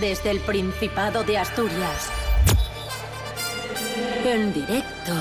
[0.00, 2.10] desde el Principado de Asturias.
[4.24, 5.12] En directo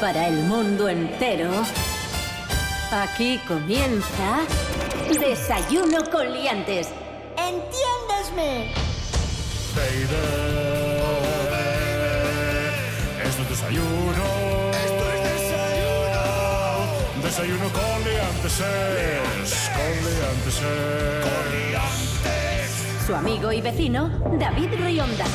[0.00, 1.50] para el mundo entero.
[2.90, 4.46] Aquí comienza
[5.20, 6.88] Desayuno con liantes.
[7.36, 8.72] ¡Entiéndesme!
[9.74, 10.06] Baby.
[13.24, 14.24] Esto es desayuno.
[14.72, 16.22] Esto es desayuno.
[17.22, 18.54] Desayuno con liantes.
[19.74, 22.05] Con liantes.
[23.06, 25.26] Su amigo y vecino, David Rionda.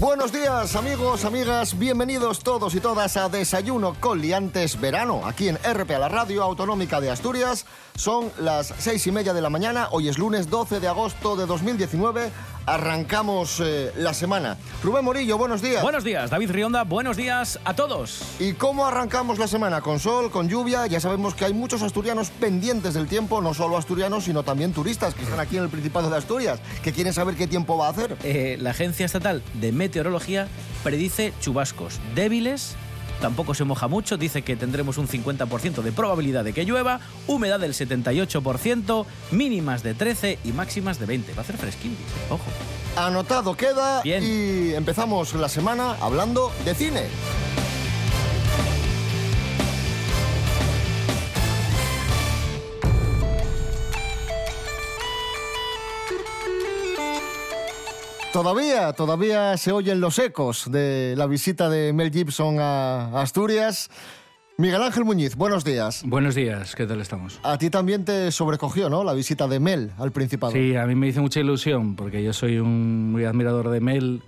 [0.00, 5.58] Buenos días amigos, amigas, bienvenidos todos y todas a Desayuno con Liantes Verano, aquí en
[5.58, 7.66] RP a la Radio Autonómica de Asturias.
[7.94, 11.46] Son las seis y media de la mañana, hoy es lunes 12 de agosto de
[11.46, 12.32] 2019,
[12.66, 14.56] arrancamos eh, la semana.
[14.82, 15.82] Rubén Morillo, buenos días.
[15.82, 18.22] Buenos días, David Rionda, buenos días a todos.
[18.38, 19.80] ¿Y cómo arrancamos la semana?
[19.80, 20.86] ¿Con sol, con lluvia?
[20.86, 25.14] Ya sabemos que hay muchos asturianos pendientes del tiempo, no solo asturianos, sino también turistas
[25.14, 27.90] que están aquí en el Principado de Asturias, que quieren saber qué tiempo va a
[27.90, 28.16] hacer.
[28.22, 30.48] Eh, la Agencia Estatal de Meteorología
[30.82, 32.76] predice chubascos débiles.
[33.22, 37.60] Tampoco se moja mucho, dice que tendremos un 50% de probabilidad de que llueva, humedad
[37.60, 41.32] del 78%, mínimas de 13 y máximas de 20.
[41.34, 41.96] Va a hacer fresquín,
[42.30, 42.42] ojo.
[42.96, 44.24] Anotado queda Bien.
[44.24, 47.02] y empezamos la semana hablando de cine.
[58.32, 63.90] Todavía, todavía se oyen los ecos de la visita de Mel Gibson a Asturias.
[64.56, 66.02] Miguel Ángel Muñiz, buenos días.
[66.06, 67.38] Buenos días, ¿qué tal estamos?
[67.42, 69.04] A ti también te sobrecogió, ¿no?
[69.04, 70.52] La visita de Mel al Principado.
[70.54, 74.22] Sí, a mí me hizo mucha ilusión porque yo soy un muy admirador de Mel,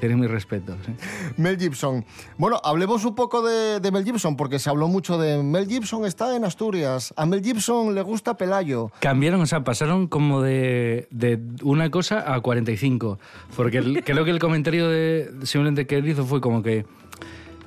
[0.00, 0.76] tiene mi respeto.
[0.84, 0.92] sí.
[1.36, 2.04] Mel Gibson.
[2.38, 6.04] Bueno, hablemos un poco de, de Mel Gibson, porque se habló mucho de Mel Gibson
[6.04, 7.12] está en Asturias.
[7.16, 8.90] A Mel Gibson le gusta Pelayo.
[9.00, 13.18] Cambiaron, o sea, pasaron como de, de una cosa a 45,
[13.56, 16.84] porque el- creo que el comentario de simplemente que él hizo fue como que,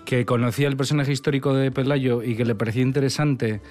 [0.05, 3.62] que conocía el personaje histórico de Pelayo y que le parecía interesante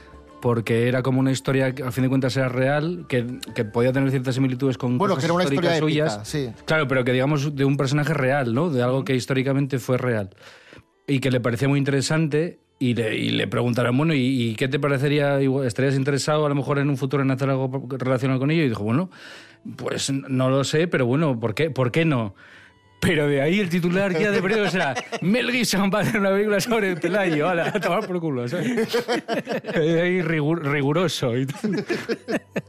[0.40, 3.92] porque era como una historia que a fin de cuentas era real, que, que podía
[3.92, 6.54] tener ciertas similitudes con Bueno, cosas que era una historia históricas épica, suyas.
[6.56, 6.62] sí.
[6.64, 8.70] Claro, pero que digamos de un personaje real, ¿no?
[8.70, 10.30] De algo que históricamente fue real.
[11.06, 14.68] Y que le parecía muy interesante y le, y le preguntaron, bueno, ¿y, y qué
[14.68, 15.40] te parecería?
[15.40, 18.62] ¿Estarías interesado a lo mejor en un futuro en hacer algo relacionado con ello?
[18.62, 19.10] Y dijo, bueno,
[19.76, 22.34] pues no lo sé, pero bueno, ¿por qué, ¿por qué no?
[23.00, 26.18] Pero de ahí el titular ya de breve, o sea, Mel Gibson va a hacer
[26.20, 28.74] una película sobre el Pelayo, ala, a tomar por culo, ¿sabes?
[29.72, 31.36] De ahí rigur- riguroso.
[31.36, 31.46] y.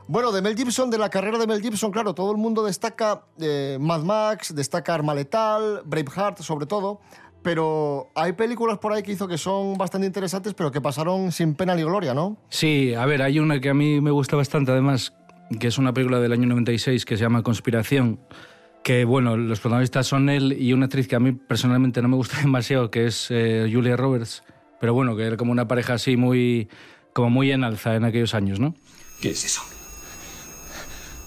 [0.07, 3.23] Bueno, de Mel Gibson, de la carrera de Mel Gibson, claro, todo el mundo destaca
[3.39, 6.99] eh, Mad Max, destaca Arma Letal, Braveheart, sobre todo.
[7.41, 11.55] Pero hay películas por ahí que hizo que son bastante interesantes, pero que pasaron sin
[11.55, 12.37] pena ni gloria, ¿no?
[12.49, 15.13] Sí, a ver, hay una que a mí me gusta bastante, además,
[15.59, 18.19] que es una película del año 96 que se llama Conspiración,
[18.83, 22.15] que, bueno, los protagonistas son él y una actriz que a mí personalmente no me
[22.15, 24.43] gusta demasiado, que es eh, Julia Roberts,
[24.79, 26.69] pero bueno, que era como una pareja así muy,
[27.13, 28.75] como muy en alza en aquellos años, ¿no?
[29.21, 29.61] ¿Qué es eso?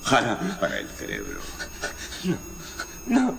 [0.04, 1.40] Jarabe para el cerebro.
[3.06, 3.34] No,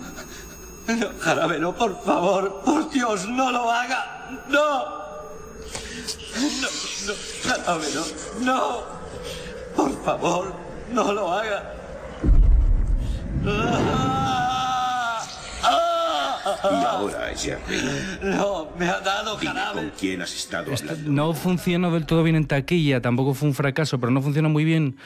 [1.20, 4.40] jarabe, no, por favor, por Dios, no lo haga.
[4.48, 5.04] No.
[6.36, 6.68] No,
[7.06, 8.82] no, jarabe, no, no.
[9.74, 10.54] Por favor,
[10.92, 11.83] no lo haga.
[16.64, 17.76] Y ahora, Jerry,
[18.22, 19.80] No, me ha dado jarabe.
[19.82, 21.10] con quién has estado hablando.
[21.10, 24.64] No funcionó del todo bien en taquilla, tampoco fue un fracaso, pero no funcionó muy
[24.64, 24.96] bien.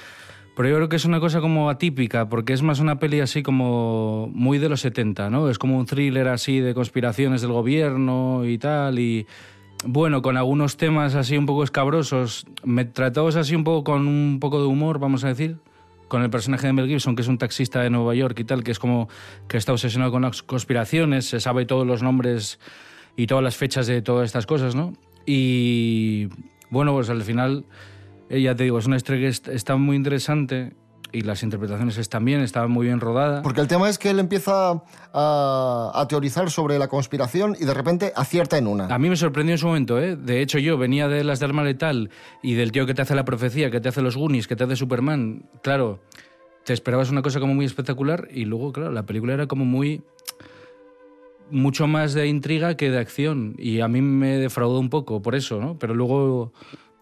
[0.56, 3.43] Pero yo creo que es una cosa como atípica, porque es más una peli así
[3.43, 5.49] como muy de los 70, ¿no?
[5.50, 9.26] Es como un thriller así de conspiraciones del gobierno y tal, y
[9.84, 14.38] bueno, con algunos temas así un poco escabrosos, me tratados así un poco con un
[14.41, 15.59] poco de humor, vamos a decir,
[16.08, 18.64] con el personaje de Mel Gibson, que es un taxista de Nueva York y tal,
[18.64, 19.08] que es como
[19.46, 22.58] que está obsesionado con las conspiraciones, se sabe todos los nombres
[23.16, 24.94] y todas las fechas de todas estas cosas, ¿no?
[25.26, 26.28] Y
[26.70, 27.64] bueno, pues al final,
[28.30, 30.72] eh, ya te digo, es una historia que est- está muy interesante
[31.12, 33.42] y las interpretaciones están bien, está muy bien rodada.
[33.42, 34.82] Porque el tema es que él empieza
[35.12, 38.87] a, a teorizar sobre la conspiración y de repente acierta en una.
[38.87, 40.16] A mí me sorprendió en su momento, ¿eh?
[40.16, 42.10] De hecho, yo venía de las de Arma Letal
[42.43, 44.64] y del tío que te hace la profecía, que te hace los Goonies, que te
[44.64, 45.49] hace Superman.
[45.62, 46.00] Claro,
[46.64, 50.02] te esperabas una cosa como muy espectacular y luego, claro, la película era como muy...
[51.50, 55.34] mucho más de intriga que de acción y a mí me defraudó un poco por
[55.34, 55.78] eso, ¿no?
[55.78, 56.52] Pero luego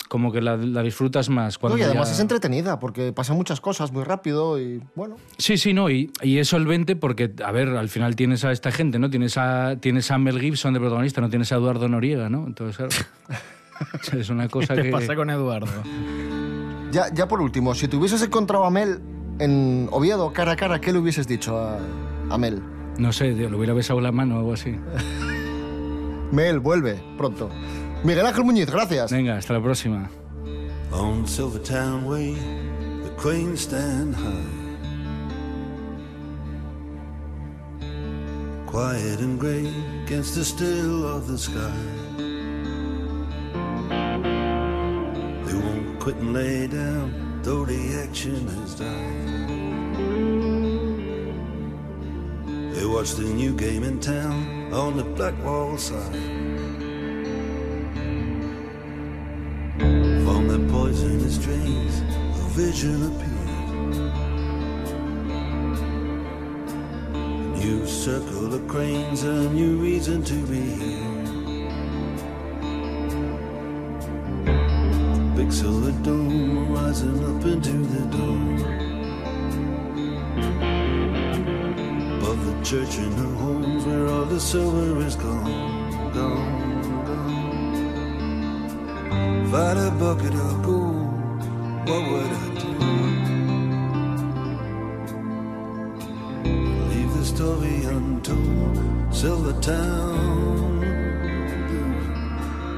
[0.08, 3.36] como que la, la disfrutas más No, cuando y además ya- es entretenida porque pasan
[3.36, 5.16] muchas cosas muy rápido y bueno.
[5.38, 8.70] Sí, sí, no, y, y es solvente porque, a ver, al final tienes a esta
[8.72, 9.10] gente, ¿no?
[9.10, 12.46] Tienes a, tienes a Mel Gibson de protagonista, no tienes a Eduardo Noriega, ¿no?
[12.46, 12.92] Entonces, claro,
[14.20, 14.90] es una cosa ¿Qué que...
[14.90, 15.66] pasa con Eduardo?
[16.92, 19.00] Ya, ya por último, si te hubieses encontrado a Mel,
[19.38, 21.78] en Oviedo, cara a cara, ¿qué le hubieses dicho a,
[22.30, 22.62] a Mel?
[22.98, 24.74] No sé, tío, le hubiera besado la mano o algo así.
[26.32, 27.50] Mel, vuelve pronto.
[28.06, 29.10] Miguel Ángel Muñiz, gracias.
[29.10, 30.08] Venga, hasta la próxima.
[30.92, 32.36] On Silvertown Way,
[33.02, 34.46] the cranes stand high.
[38.64, 39.66] Quiet and gray
[40.04, 41.72] against the still of the sky.
[45.44, 47.12] They won't quit and lay down,
[47.42, 49.16] though the action has died.
[52.72, 56.35] They watch the new game in town on the Blackwall side.
[61.26, 63.34] Poisonous drains, a vision appeared.
[67.58, 71.02] New circle of cranes, a new reason to be here.
[75.36, 78.58] Big silver dome rising up into the dome.
[82.18, 87.46] Above the church and the homes where all the silver is gone, gone, gone.
[89.56, 91.05] Had a bucket of gold,
[91.86, 92.68] what would I do?
[96.90, 99.14] Leave the story untold.
[99.14, 100.80] Silver Town,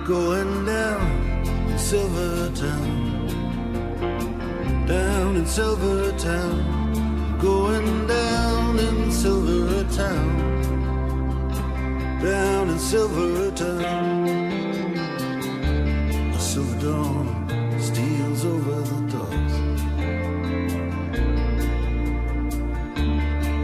[0.07, 3.27] going down, Silver Town,
[4.87, 10.39] down in Silver Town, going down in Silver Town,
[12.23, 14.29] down in Silver Town.
[16.35, 17.28] A silver dawn
[18.39, 19.55] steals over the docks.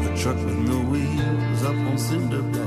[0.07, 2.64] A truck with no wheels up on cinder blocks.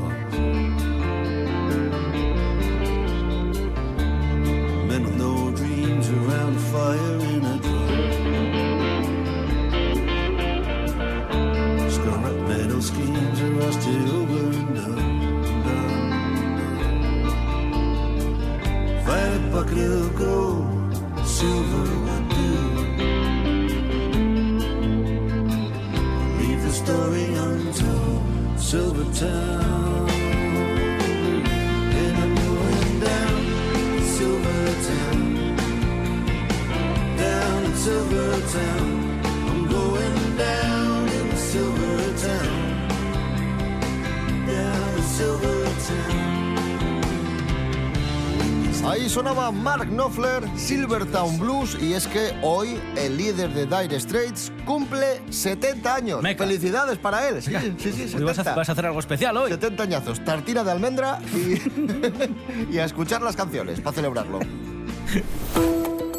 [48.87, 54.51] Ahí sonaba Mark Knopfler, Silvertown Blues, y es que hoy el líder de Dire Straits
[54.65, 56.21] cumple 70 años.
[56.21, 56.45] Meca.
[56.45, 57.41] Felicidades para él.
[57.43, 58.55] Sí, sí, sí, Hoy vas a, 70.
[58.55, 59.51] vas a hacer algo especial hoy.
[59.51, 64.39] 70 añazos, tartina de almendra y, y a escuchar las canciones para celebrarlo.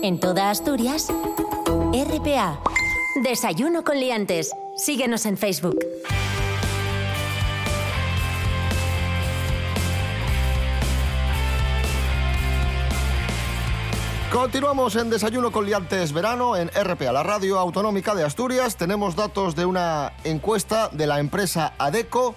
[0.02, 1.08] En toda Asturias,
[1.93, 2.61] RPA.
[3.25, 4.52] Desayuno con liantes.
[4.78, 5.76] Síguenos en Facebook.
[14.32, 18.76] Continuamos en Desayuno con Liantes Verano en RPA, la radio autonómica de Asturias.
[18.76, 22.36] Tenemos datos de una encuesta de la empresa ADECO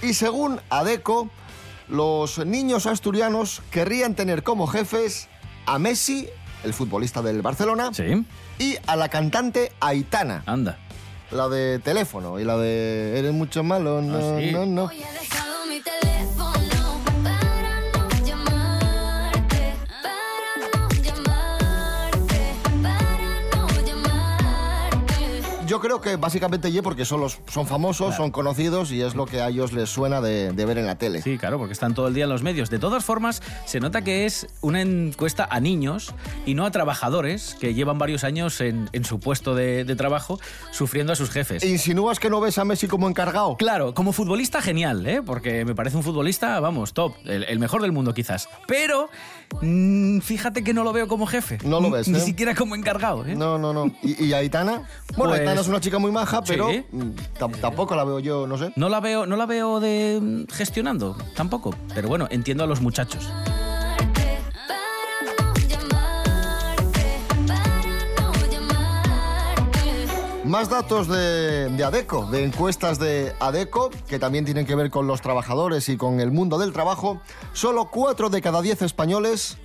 [0.00, 1.28] y según ADECO,
[1.88, 5.28] los niños asturianos querrían tener como jefes
[5.66, 6.26] a Messi,
[6.64, 8.24] el futbolista del Barcelona, Sí,
[8.58, 10.78] y a la cantante Aitana, anda.
[11.32, 14.50] La de teléfono y la de Eres mucho malo, no, Ah, sí.
[14.52, 14.90] no, no.
[25.82, 29.42] Creo que básicamente ye porque son, los, son famosos, son conocidos y es lo que
[29.42, 31.20] a ellos les suena de, de ver en la tele.
[31.20, 32.70] Sí, claro, porque están todo el día en los medios.
[32.70, 36.14] De todas formas, se nota que es una encuesta a niños
[36.46, 40.40] y no a trabajadores que llevan varios años en, en su puesto de, de trabajo
[40.70, 41.64] sufriendo a sus jefes.
[41.64, 43.56] ¿Insinúas que no ves a Messi como encargado?
[43.56, 45.20] Claro, como futbolista genial, ¿eh?
[45.20, 48.48] porque me parece un futbolista, vamos, top, el, el mejor del mundo quizás.
[48.68, 49.10] Pero
[49.60, 51.58] mm, fíjate que no lo veo como jefe.
[51.64, 52.20] No lo ves, Ni ¿eh?
[52.20, 53.24] siquiera como encargado.
[53.26, 53.34] ¿eh?
[53.34, 53.92] No, no, no.
[54.02, 54.82] ¿Y, y Aitana?
[55.16, 56.84] Bueno, Pues- Aitana es una chica muy maja, pero Sí.
[56.90, 58.72] mm, tam- tampoco la veo yo, no sé.
[58.76, 61.74] No la veo, no la veo de mm, gestionando, tampoco.
[61.94, 63.30] Pero bueno, entiendo a los muchachos.
[70.52, 75.06] Más datos de, de ADECO, de encuestas de ADECO, que también tienen que ver con
[75.06, 77.22] los trabajadores y con el mundo del trabajo.
[77.54, 79.56] Solo 4 de cada 10 españoles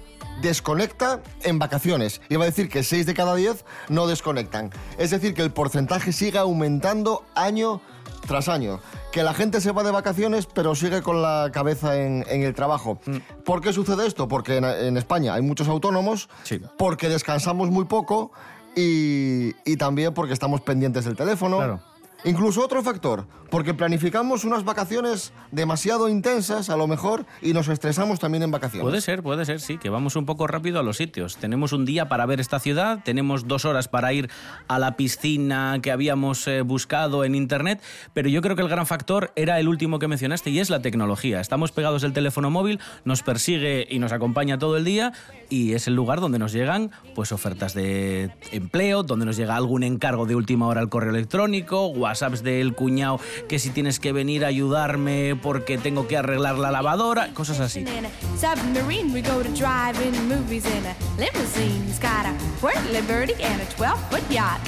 [0.41, 2.21] desconecta en vacaciones.
[2.29, 4.71] Iba a decir que 6 de cada 10 no desconectan.
[4.97, 7.81] Es decir, que el porcentaje sigue aumentando año
[8.25, 8.79] tras año.
[9.11, 12.53] Que la gente se va de vacaciones pero sigue con la cabeza en, en el
[12.55, 12.97] trabajo.
[13.43, 14.29] ¿Por qué sucede esto?
[14.29, 16.61] Porque en, en España hay muchos autónomos, Sí.
[16.77, 18.31] porque descansamos muy poco
[18.77, 21.79] y, también porque estamos pendientes del teléfono.
[22.23, 28.19] Incluso otro factor, porque planificamos unas vacaciones demasiado intensas, a lo mejor, y nos estresamos
[28.19, 28.83] también en vacaciones.
[28.83, 31.37] Puede ser, puede ser, sí, que vamos un poco rápido a los sitios.
[31.37, 34.29] Tenemos un día para ver esta ciudad, tenemos dos horas para ir
[34.67, 37.81] a la piscina que habíamos eh, buscado en internet,
[38.13, 40.81] pero yo creo que el gran factor era el último que mencionaste y es la
[40.81, 41.39] tecnología.
[41.39, 45.13] Estamos pegados del teléfono móvil, nos persigue y nos acompaña todo el día
[45.49, 49.83] y es el lugar donde nos llegan pues ofertas de empleo, donde nos llega algún
[49.83, 54.45] encargo de última hora al correo electrónico, WhatsApps del cuñado que si tienes que venir
[54.45, 57.79] a ayudarme porque tengo que arreglar la lavadora, cosas así.
[57.81, 58.09] In a
[58.39, 61.85] submarine, we go to drive-in movies in a limousine.
[61.87, 64.59] He's got a whirly birdie and a 12-foot yacht.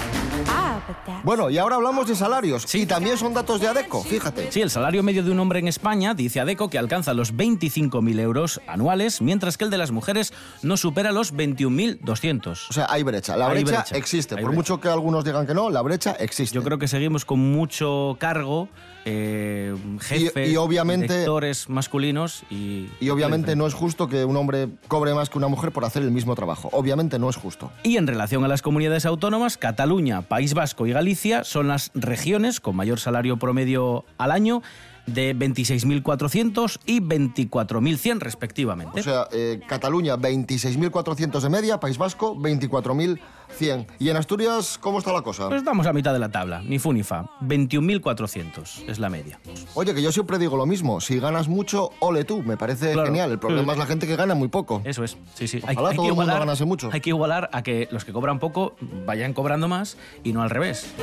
[0.48, 0.80] Ah,
[1.24, 2.74] Bueno, y ahora hablamos de salarios.
[2.74, 4.52] Y también son datos de ADECO, fíjate.
[4.52, 8.20] Sí, el salario medio de un hombre en España, dice Adeco, que alcanza los 25.000
[8.20, 10.32] euros anuales, mientras que el de las mujeres
[10.62, 12.68] no supera los 21.200.
[12.70, 13.36] O sea, hay brecha.
[13.36, 14.36] La brecha, brecha, existe.
[14.36, 14.58] hay Por brecha.
[14.60, 16.56] mucho que algunos digan que no, la brecha existe.
[16.56, 18.70] Yo creo que seguimos con mucho cargo,
[19.06, 22.90] eh, jefes, y obviamente- directores masculinos y...
[23.00, 26.02] Y obviamente no es justo que un hombre cobre más que una mujer por hacer
[26.02, 26.70] el mismo trabajo.
[26.72, 27.72] Obviamente no es justo.
[27.84, 32.60] Y en relación a las comunidades autónomas, Cataluña, País Vasco y Galicia son las regiones
[32.60, 34.64] con mayor salario promedio al año
[35.14, 39.00] de 26.400 y 24.100 respectivamente.
[39.00, 43.88] O sea, eh, Cataluña 26.400 de media, País Vasco 24.100.
[44.00, 45.48] ¿Y en Asturias cómo está la cosa?
[45.48, 47.26] Pues estamos a mitad de la tabla, ni fu ni fa.
[47.42, 49.40] 21.400 es la media.
[49.74, 51.02] Oye, que yo siempre digo lo mismo.
[51.02, 52.44] Si ganas mucho, ole tú.
[52.44, 53.08] Me parece Claro.
[53.08, 53.32] genial.
[53.32, 54.82] El problema es la gente que gana muy poco.
[54.86, 55.60] Eso es, sí, sí.
[55.64, 56.90] Ojalá todo el mundo ganase mucho.
[56.92, 58.76] Hay que igualar a que los que cobran poco
[59.06, 60.94] vayan cobrando más y no al revés.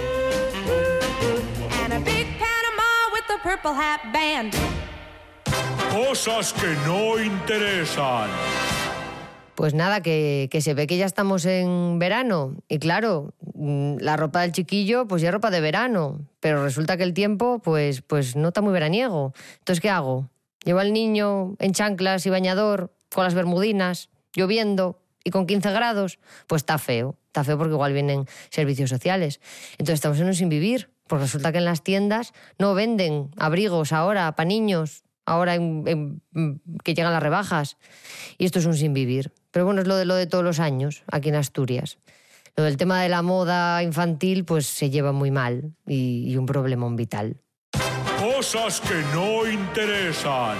[3.47, 4.53] Purple hat band.
[5.93, 8.29] Cosas que no interesan.
[9.55, 12.57] Pues nada, que, que se ve que ya estamos en verano.
[12.69, 16.27] Y claro, mm, la ropa del chiquillo, pues ya es ropa de verano.
[16.41, 19.33] Pero resulta que el tiempo, pues, pues no está muy veraniego.
[19.61, 20.29] Entonces, ¿qué hago?
[20.65, 26.19] Llevo al niño en chanclas y bañador, con las bermudinas, lloviendo y con 15 grados.
[26.49, 27.17] Pues está feo.
[27.29, 29.41] Está feo porque igual vienen servicios sociales.
[29.79, 30.91] Entonces estamos en un sin vivir.
[31.07, 36.21] Porque resulta que en las tiendas no venden abrigos ahora para niños, ahora mm,
[36.83, 37.77] que llegan las rebajas.
[38.39, 39.33] Y esto es un sin vivir.
[39.51, 41.99] Pero bueno, es lo de lo de todos los años aquí en Asturias.
[42.57, 46.47] Lo del tema de la moda infantil, pues se lleva muy mal y, y un
[46.47, 47.43] problemón vital.
[48.19, 50.57] Cosas que no interesan.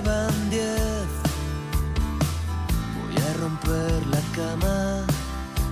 [0.00, 1.08] Van diez.
[2.96, 5.04] Voy a romper la cama.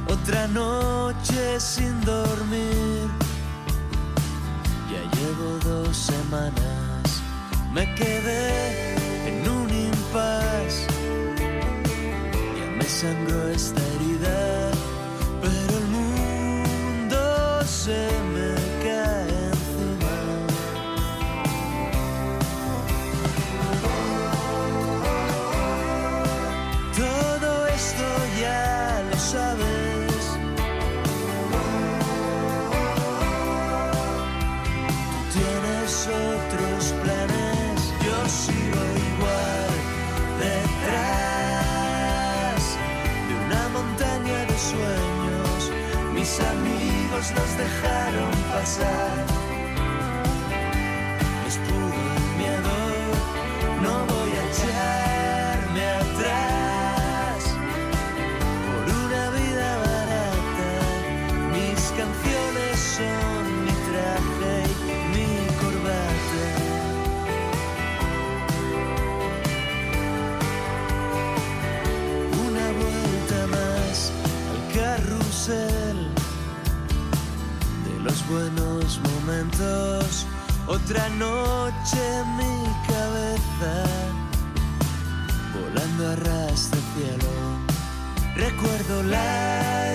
[0.08, 3.08] Otra noche sin dormir.
[4.90, 7.22] Ya llevo dos semanas.
[7.72, 8.94] Me quedé
[9.28, 10.86] en un impasse.
[12.58, 13.81] Ya me sangró esta
[78.32, 80.26] buenos momentos.
[80.66, 83.74] Otra noche en mi cabeza,
[85.54, 87.32] volando a ras de cielo.
[88.34, 89.94] Recuerdo la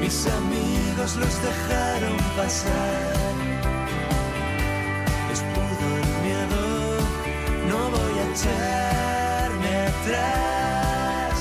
[0.00, 3.34] Mis amigos los dejaron pasar.
[5.28, 6.62] Les pudo el miedo,
[7.68, 11.36] no voy a echarme atrás.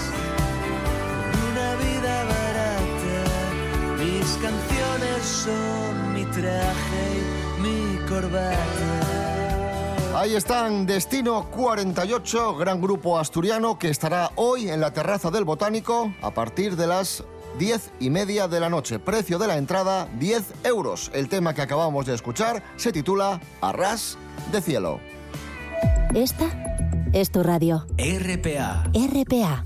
[1.51, 3.20] Una vida barata,
[4.00, 7.05] mis canciones son mi traje
[7.58, 8.92] y mi corbata.
[10.24, 16.13] Ahí están Destino 48, gran grupo asturiano que estará hoy en la terraza del Botánico
[16.22, 17.25] a partir de las
[17.60, 19.00] 10 y media de la noche.
[19.00, 21.12] Precio de la entrada 10 euros.
[21.13, 24.18] El tema que acabamos de escuchar se titula Arras
[24.53, 25.01] de Cielo.
[26.15, 26.46] Esta
[27.12, 27.86] es tu radio.
[27.98, 28.86] RPA.
[28.94, 29.65] RPA.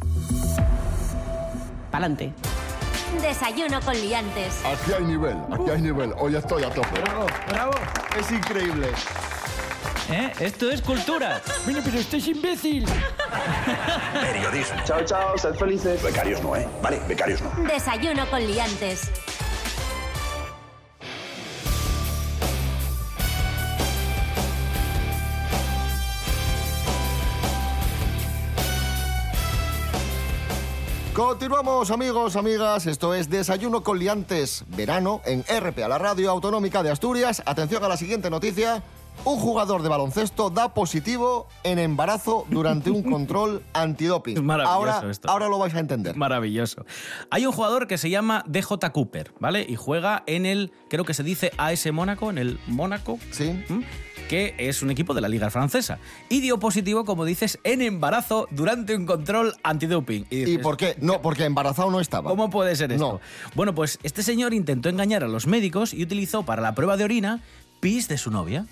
[1.92, 2.34] Pa'lante.
[3.22, 4.66] Desayuno con liantes.
[4.66, 6.14] Aquí hay nivel, aquí hay nivel.
[6.18, 7.00] Hoy estoy a tope.
[7.00, 7.74] Bravo, bravo.
[8.20, 8.88] Es increíble.
[10.10, 10.32] ¿Eh?
[10.40, 11.42] Esto es cultura.
[11.66, 12.86] Bueno, pero usted es imbécil.
[14.14, 14.80] Periodismo.
[14.86, 16.02] Chao, chao, sed felices.
[16.02, 16.68] Becarios no, ¿eh?
[16.82, 17.52] Vale, becarios no.
[17.68, 19.12] Desayuno con liantes.
[31.14, 36.92] Continuamos amigos, amigas, esto es Desayuno con Liantes, verano en RPA, la radio autonómica de
[36.92, 37.42] Asturias.
[37.44, 38.84] Atención a la siguiente noticia.
[39.27, 44.38] Un jugador de baloncesto da positivo en embarazo durante un control antidoping.
[44.38, 45.29] Es maravilloso ahora, esto.
[45.29, 46.15] ahora lo vais a entender.
[46.15, 46.86] Maravilloso.
[47.29, 49.65] Hay un jugador que se llama DJ Cooper, ¿vale?
[49.67, 53.19] Y juega en el, creo que se dice AS Mónaco, en el Mónaco.
[53.31, 53.65] Sí.
[54.29, 56.00] Que es un equipo de la Liga Francesa.
[56.29, 60.25] Y dio positivo, como dices, en embarazo durante un control antidoping.
[60.29, 60.96] ¿Y dices, por qué?
[61.01, 62.29] No, porque embarazado no estaba.
[62.29, 63.12] ¿Cómo puede ser esto?
[63.12, 63.19] No.
[63.55, 67.03] Bueno, pues este señor intentó engañar a los médicos y utilizó para la prueba de
[67.03, 67.41] orina
[67.81, 68.65] pis de su novia.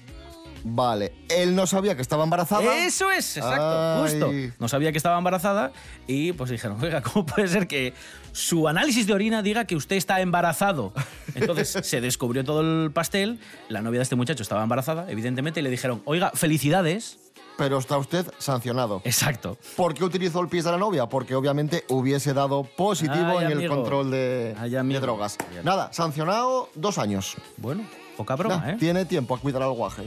[0.67, 2.75] Vale, él no sabía que estaba embarazada.
[2.85, 4.01] Eso es, exacto, Ay.
[4.01, 4.31] justo.
[4.57, 5.71] No sabía que estaba embarazada
[6.07, 7.93] y pues dijeron, oiga, ¿cómo puede ser que
[8.31, 10.91] su análisis de orina diga que usted está embarazado?
[11.35, 15.63] Entonces se descubrió todo el pastel, la novia de este muchacho estaba embarazada, evidentemente, y
[15.63, 17.19] le dijeron, oiga, felicidades.
[17.59, 19.03] Pero está usted sancionado.
[19.05, 19.59] Exacto.
[19.75, 21.05] ¿Por qué utilizó el pis de la novia?
[21.05, 24.99] Porque obviamente hubiese dado positivo Ay, en el control de, Ay, de amigo.
[24.99, 25.37] drogas.
[25.63, 27.35] Nada, sancionado dos años.
[27.57, 27.83] Bueno,
[28.15, 28.77] poca broma, Nah, ¿eh?
[28.79, 30.03] Tiene tiempo a cuidar al guaje.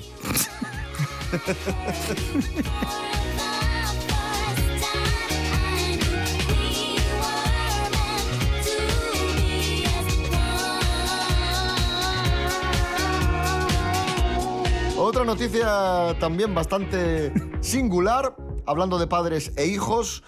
[14.97, 18.35] Otra noticia también bastante singular,
[18.67, 20.23] hablando de padres e hijos.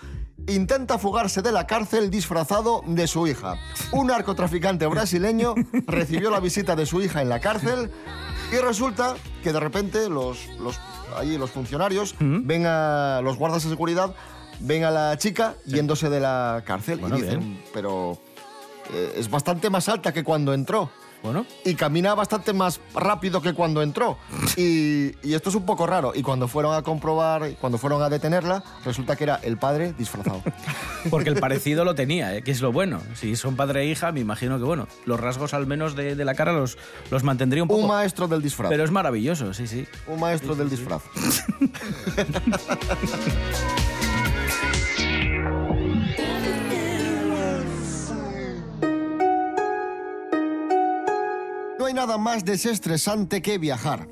[0.51, 3.57] Intenta fugarse de la cárcel disfrazado de su hija.
[3.93, 5.55] Un narcotraficante brasileño
[5.87, 7.91] recibió la visita de su hija en la cárcel
[8.53, 10.79] y resulta que de repente los, los,
[11.17, 14.15] allí los funcionarios ven a los guardas de seguridad
[14.59, 17.65] ven a la chica yéndose de la cárcel Bueno, y dicen, bien.
[17.73, 18.19] pero
[18.93, 20.91] eh, es bastante más alta que cuando entró.
[21.23, 21.47] Bueno.
[21.65, 24.19] Y camina bastante más rápido que cuando entró.
[24.57, 26.13] Y, y esto es un poco raro.
[26.15, 30.43] Y cuando fueron a comprobar, cuando fueron a detenerla, resulta que era el padre disfrazado.
[31.11, 32.43] Porque el parecido lo tenía, ¿eh?
[32.43, 33.01] que es lo bueno.
[33.15, 36.25] Si son padre e hija, me imagino que, bueno, los rasgos al menos de, de
[36.25, 36.79] la cara los,
[37.11, 37.81] los mantendría un poco.
[37.81, 38.71] Un maestro del disfraz.
[38.71, 39.87] Pero es maravilloso, sí, sí.
[40.07, 41.03] Un maestro del disfraz.
[51.81, 54.07] No hay nada más desestresante que viajar.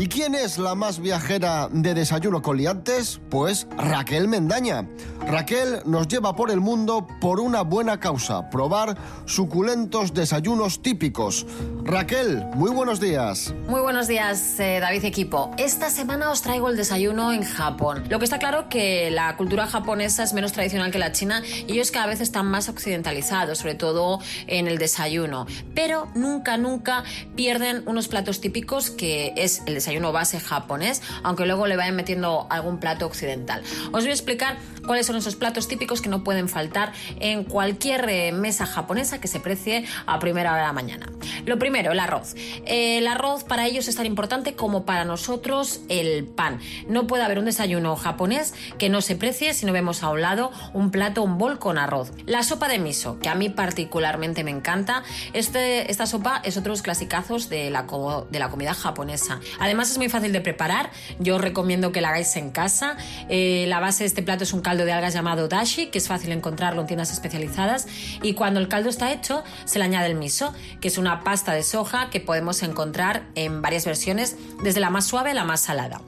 [0.00, 3.20] ¿Y quién es la más viajera de Desayuno con Liantes?
[3.28, 4.88] Pues Raquel Mendaña.
[5.26, 11.46] Raquel nos lleva por el mundo por una buena causa, probar suculentos desayunos típicos.
[11.84, 13.52] Raquel, muy buenos días.
[13.68, 15.50] Muy buenos días, eh, David equipo.
[15.58, 18.04] Esta semana os traigo el desayuno en Japón.
[18.08, 21.72] Lo que está claro que la cultura japonesa es menos tradicional que la china y
[21.74, 25.46] ellos cada vez están más occidentalizados, sobre todo en el desayuno.
[25.74, 27.04] Pero nunca, nunca
[27.36, 32.46] pierden unos platos típicos que es el desayuno base japonés, aunque luego le vayan metiendo
[32.50, 33.62] algún plato occidental.
[33.92, 38.08] Os voy a explicar cuáles son esos platos típicos que no pueden faltar en cualquier
[38.08, 41.06] eh, mesa japonesa que se precie a primera hora de la mañana.
[41.46, 42.34] Lo primero, el arroz.
[42.66, 46.60] El arroz para ellos es tan importante como para nosotros el pan.
[46.88, 50.20] No puede haber un desayuno japonés que no se precie si no vemos a un
[50.20, 52.12] lado un plato, un bol con arroz.
[52.26, 55.02] La sopa de miso, que a mí particularmente me encanta.
[55.32, 57.86] Este, esta sopa es otro de los clasicazos de la,
[58.30, 59.40] de la comida japonesa.
[59.58, 60.90] Además es muy fácil de preparar.
[61.18, 62.96] Yo recomiendo que la hagáis en casa.
[63.28, 66.06] Eh, la base de este plato es un caldo de algas llamado dashi, que es
[66.06, 67.88] fácil encontrarlo en tiendas especializadas.
[68.22, 71.52] Y cuando el caldo está hecho, se le añade el miso, que es una pasta
[71.52, 75.60] de soja que podemos encontrar en varias versiones, desde la más suave a la más
[75.60, 76.02] salada.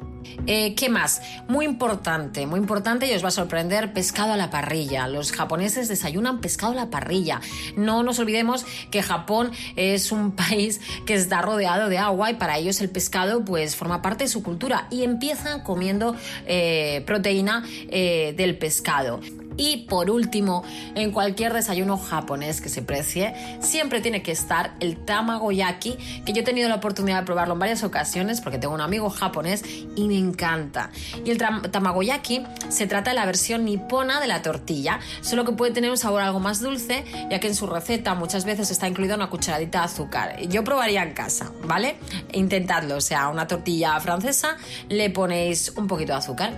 [0.47, 1.23] Eh, ¿Qué más?
[1.49, 5.07] Muy importante, muy importante y os va a sorprender, pescado a la parrilla.
[5.07, 7.41] Los japoneses desayunan pescado a la parrilla.
[7.77, 12.59] No nos olvidemos que Japón es un país que está rodeado de agua y para
[12.59, 18.35] ellos el pescado pues forma parte de su cultura y empiezan comiendo eh, proteína eh,
[18.37, 19.21] del pescado.
[19.57, 24.97] Y por último, en cualquier desayuno japonés que se precie, siempre tiene que estar el
[24.97, 28.81] tamagoyaki, que yo he tenido la oportunidad de probarlo en varias ocasiones porque tengo un
[28.81, 29.65] amigo japonés
[29.97, 30.91] y me encanta.
[31.25, 35.73] Y el tamagoyaki se trata de la versión nipona de la tortilla, solo que puede
[35.73, 39.15] tener un sabor algo más dulce, ya que en su receta muchas veces está incluida
[39.15, 40.41] una cucharadita de azúcar.
[40.49, 41.97] Yo probaría en casa, ¿vale?
[42.33, 44.57] Intentadlo, o sea, una tortilla francesa,
[44.89, 46.53] le ponéis un poquito de azúcar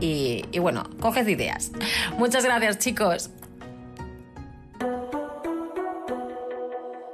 [0.00, 1.70] y, bueno, coged ideas.
[2.18, 3.30] Muchas gracias, chicos.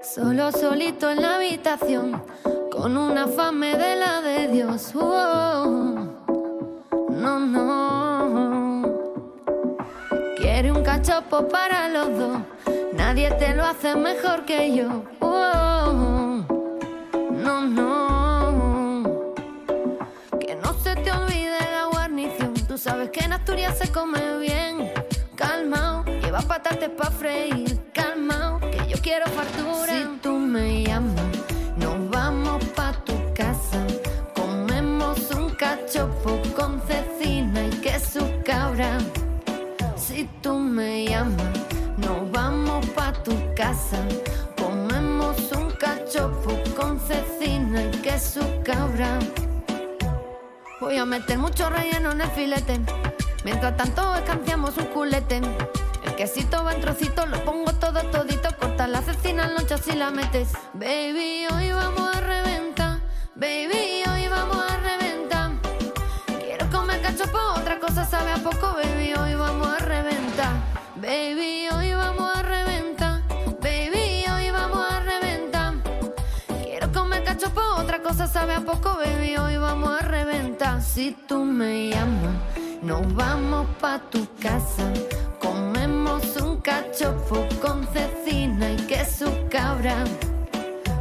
[0.02, 2.22] Solo solito en la habitación,
[2.70, 4.94] con una fame de la de Dios.
[4.94, 5.94] No,
[7.40, 8.82] no.
[10.36, 12.38] Quiere un cachopo para los dos.
[12.94, 15.04] Nadie te lo hace mejor que yo.
[17.30, 19.32] No, no.
[20.40, 22.54] Que no se te olvide la guarnición.
[22.66, 24.92] Tú sabes que en Asturias se come bien.
[26.36, 27.78] Lleva patates pa' freír.
[27.94, 29.86] Calmao, que yo quiero fartura.
[29.86, 31.14] Si tú me llamas,
[31.78, 33.86] nos vamos pa' tu casa.
[34.34, 38.98] Comemos un cachopo con cecina y queso cabra.
[39.96, 41.56] Si tú me llamas,
[41.96, 43.98] nos vamos pa' tu casa.
[44.58, 49.18] Comemos un cachopo con cecina y queso cabra.
[50.82, 52.78] Voy a meter mucho relleno en el filete.
[53.42, 55.40] Mientras tanto escanciamos un culete.
[56.16, 58.48] Quesito va en trocitos, lo pongo todo todito.
[58.58, 60.48] Corta la cecina en lonchas y la metes.
[60.72, 63.00] Baby, hoy vamos a reventar.
[63.34, 65.50] Baby, hoy vamos a reventar.
[66.40, 68.74] Quiero comer cachopo, otra cosa sabe a poco.
[68.76, 70.52] Baby, hoy vamos a reventar.
[70.96, 73.20] Baby, hoy vamos a reventar.
[73.60, 75.74] Baby, hoy vamos a reventar.
[76.64, 78.96] Quiero comer cachopo, otra cosa sabe a poco.
[78.96, 80.80] Baby, hoy vamos a reventar.
[80.82, 82.36] Si tú me llamas.
[82.82, 84.84] Nos vamos pa' tu casa,
[85.40, 90.04] comemos un cachopo con cecina y queso cabra.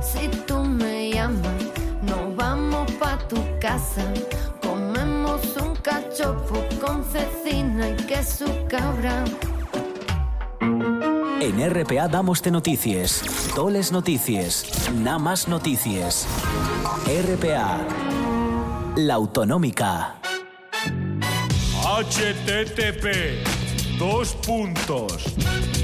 [0.02, 1.63] Si tú me llamas,
[2.02, 4.04] nos vamos pa' tu casa,
[4.62, 9.24] comemos un cachopo con cecina y queso cabra.
[11.41, 13.24] En RPA damos de noticias,
[13.56, 16.28] toles noticias, nada más noticias.
[17.06, 17.86] RPA,
[18.95, 20.15] la autonómica.
[21.86, 23.54] http
[23.97, 25.23] dos puntos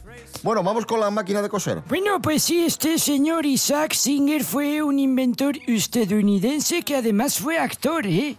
[0.42, 1.82] Bueno, vamos con la máquina de coser.
[1.88, 8.06] Bueno, pues sí, este señor Isaac Singer fue un inventor estadounidense que además fue actor,
[8.06, 8.36] ¿eh?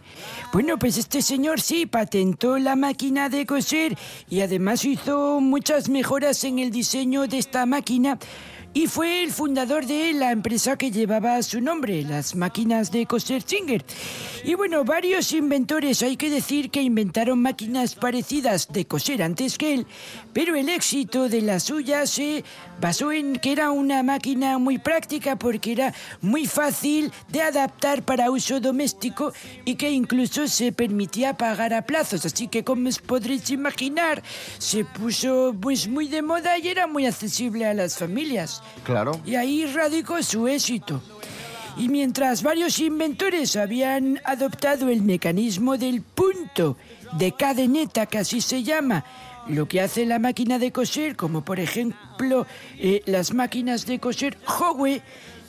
[0.54, 3.98] Bueno, pues este señor sí patentó la máquina de coser
[4.30, 8.18] y además hizo muchas mejoras en el diseño de esta máquina.
[8.80, 13.42] Y fue el fundador de la empresa que llevaba su nombre, las máquinas de coser
[13.46, 13.84] Singer.
[14.46, 19.74] Y bueno, varios inventores, hay que decir que inventaron máquinas parecidas de coser antes que
[19.74, 19.88] él,
[20.32, 22.46] pero el éxito de la suya se
[22.80, 28.32] basó en que era una máquina muy práctica porque era muy fácil de adaptar para
[28.32, 29.34] uso doméstico
[29.66, 32.26] y que incluso se permitía pagar a plazos.
[32.26, 34.24] Así que como os podréis imaginar,
[34.58, 38.64] se puso pues muy de moda y era muy accesible a las familias.
[38.84, 39.20] Claro.
[39.26, 41.02] Y ahí radicó su éxito.
[41.78, 46.78] Y mientras varios inventores habían adoptado el mecanismo del punto
[47.14, 49.06] de cadeneta, que así se llama,
[49.48, 52.46] lo que hace la máquina de coser, como por ejemplo
[52.78, 55.02] eh, las máquinas de coser Howe,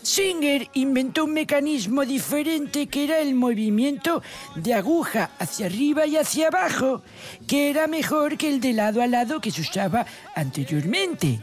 [0.02, 4.22] Singer inventó un mecanismo diferente que era el movimiento
[4.54, 7.02] de aguja hacia arriba y hacia abajo,
[7.46, 11.40] que era mejor que el de lado a lado que se usaba anteriormente.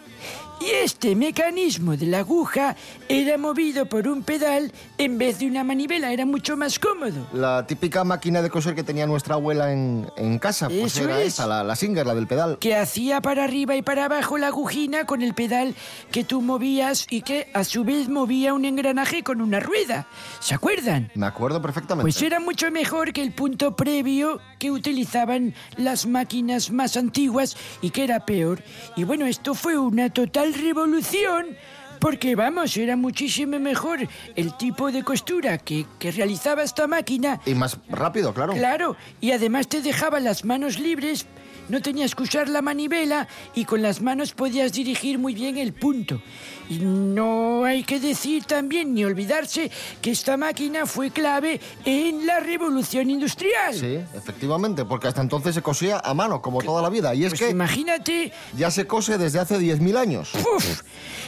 [0.59, 2.75] Y este mecanismo de la aguja
[3.07, 7.27] era movido por un pedal en vez de una manivela, era mucho más cómodo.
[7.31, 11.21] La típica máquina de coser que tenía nuestra abuela en, en casa, pues Eso era
[11.21, 11.27] es.
[11.35, 12.57] esa, la, la Singer, la del pedal.
[12.59, 15.75] Que hacía para arriba y para abajo la agujina con el pedal
[16.11, 20.07] que tú movías y que a su vez movía un engranaje con una rueda.
[20.39, 21.11] ¿Se acuerdan?
[21.13, 22.03] Me acuerdo perfectamente.
[22.03, 27.91] Pues era mucho mejor que el punto previo que utilizaban las máquinas más antiguas y
[27.91, 28.63] que era peor.
[28.95, 31.57] Y bueno, esto fue una total revolución.
[31.99, 37.41] Porque vamos, era muchísimo mejor el tipo de costura que, que realizaba esta máquina.
[37.45, 38.53] Y más rápido, claro.
[38.53, 41.25] Claro, y además te dejaba las manos libres,
[41.69, 45.73] no tenías que usar la manivela y con las manos podías dirigir muy bien el
[45.73, 46.21] punto.
[46.69, 52.39] Y no hay que decir también ni olvidarse que esta máquina fue clave en la
[52.39, 53.73] revolución industrial.
[53.73, 57.13] Sí, efectivamente, porque hasta entonces se cosía a mano, como toda la vida.
[57.15, 60.31] Y es Pues que imagínate, ya se cose desde hace 10.000 años.
[60.35, 60.81] ¡Uf!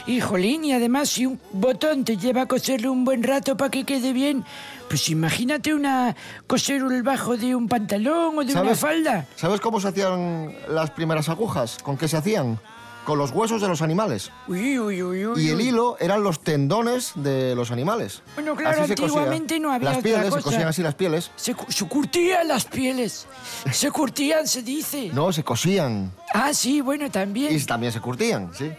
[0.06, 3.84] Híjolín, y además si un botón te lleva a coserlo un buen rato para que
[3.84, 4.44] quede bien,
[4.88, 9.26] pues imagínate una coser el bajo de un pantalón o de una falda.
[9.36, 11.78] ¿Sabes cómo se hacían las primeras agujas?
[11.82, 12.58] ¿Con qué se hacían?
[13.04, 14.30] Con los huesos de los animales.
[14.46, 18.22] Uy, uy, uy, uy, Y el hilo eran los tendones de los animales.
[18.34, 20.42] Bueno, claro, Así se antiguamente no había Las otra pieles, se cosa.
[20.42, 21.30] cosían así las pieles.
[21.36, 23.26] Se, se curtían las pieles.
[23.72, 25.10] Se curtían, se dice.
[25.12, 26.12] No, se cosían.
[26.34, 27.56] Ah, sí, bueno, también.
[27.56, 28.70] Y también se curtían, sí.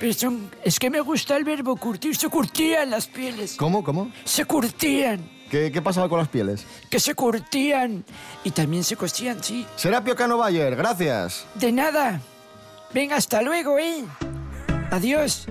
[0.00, 2.16] Pero son, es que me gusta el verbo curtir.
[2.16, 3.56] Se curtían las pieles.
[3.56, 4.10] ¿Cómo, cómo?
[4.24, 5.28] Se curtían.
[5.50, 6.64] ¿Qué, qué pasaba con las pieles?
[6.90, 8.04] Que se curtían.
[8.42, 9.66] Y también se cosían, sí.
[9.76, 11.44] Serapio Cano Bayer, gracias.
[11.54, 12.20] De nada.
[12.92, 14.04] Venga, hasta luego, ¿eh?
[14.90, 15.46] Adiós.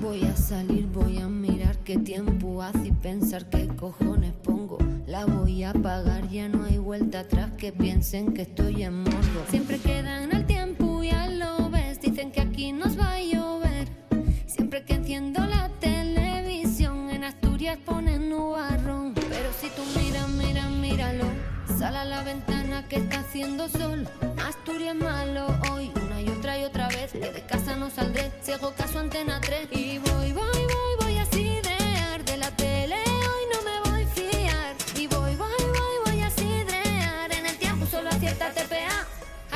[0.00, 4.78] Voy a salir, voy a mirar qué tiempo hace y pensar qué cojones pongo.
[5.06, 9.44] La voy a pagar, ya no hay vuelta atrás que piensen que estoy en morbo.
[9.50, 12.00] Siempre quedan el tiempo, ya lo ves.
[12.00, 13.88] Dicen que aquí nos va a llover.
[14.46, 19.14] Siempre que enciendo la televisión, en Asturias ponen nubarrón.
[19.14, 21.53] Pero si tú miras, mira, míralo.
[21.78, 24.08] Sal a la ventana que está haciendo sol.
[24.46, 27.12] Asturias malo hoy, una y otra y otra vez.
[27.12, 29.68] Que de casa no saldré, si hago caso antena 3.
[29.72, 32.24] Y voy, voy, voy, voy a sidrear.
[32.24, 34.76] De la tele hoy no me voy a fiar.
[34.96, 37.32] Y voy, voy, voy, voy a sidrear.
[37.32, 39.06] En el tiempo solo acierta TPA.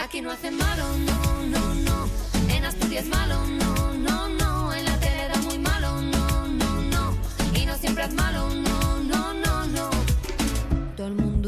[0.03, 2.09] Aquí no hacen malo, no, no, no.
[2.53, 4.75] En Asturias malo, no, no, no.
[4.75, 7.15] En la tele da muy malo, no, no, no.
[7.55, 8.68] Y no siempre es malo, no.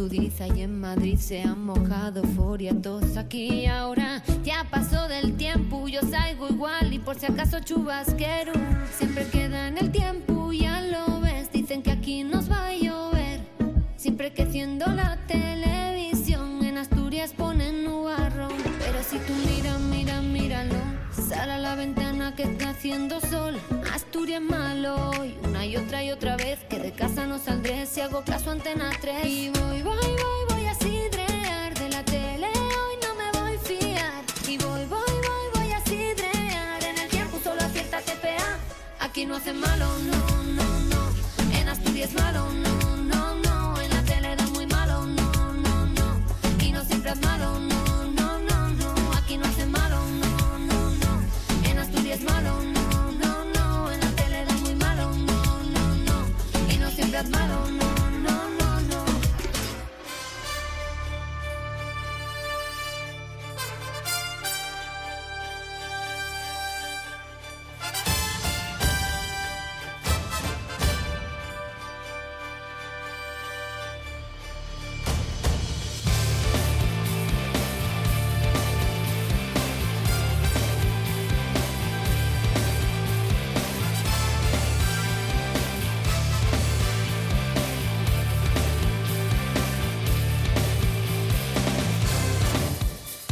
[0.00, 4.22] Ahí en Madrid se han mojado euforia todos aquí y ahora.
[4.42, 8.54] Ya pasó del tiempo yo salgo igual y por si acaso chubasquero
[8.96, 13.40] siempre queda en el tiempo ya lo ves dicen que aquí nos va a llover.
[13.96, 19.34] Siempre que enciendo la televisión en Asturias ponen nubarrón pero si tú
[22.34, 23.58] que está haciendo sol.
[23.92, 26.58] Asturias malo hoy una y otra y otra vez.
[26.68, 30.42] Que de casa no saldré si hago caso a antena 3 y voy voy voy
[30.48, 31.74] voy a sidrear.
[31.74, 34.24] De la tele hoy no me voy a fiar.
[34.48, 36.84] Y voy voy voy voy a sidrear.
[36.84, 38.58] En el tiempo solo acierta TPA
[39.00, 41.58] aquí no hace malo no no no.
[41.58, 42.89] En Asturias malo no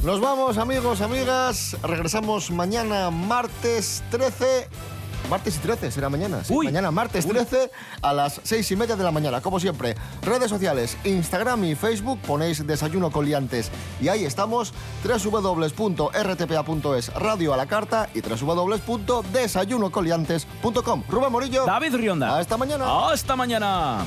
[0.09, 1.77] Nos vamos, amigos, amigas.
[1.83, 4.67] Regresamos mañana, martes 13.
[5.29, 6.43] Martes y 13 será mañana.
[6.45, 9.43] sí, mañana, martes 13, a las 6 y media de la mañana.
[9.43, 13.71] Como siempre, redes sociales, Instagram y Facebook, ponéis Desayuno con Liantes.
[14.01, 14.73] Y ahí estamos,
[15.05, 21.03] www.rtpa.es, radio a la carta y www.desayunocoliantes.com.
[21.07, 21.67] Rubén Morillo.
[21.67, 22.39] David Rionda.
[22.39, 23.11] Hasta mañana.
[23.11, 24.07] Hasta mañana.